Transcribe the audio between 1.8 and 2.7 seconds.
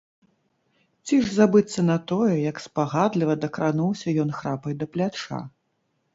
на тое, як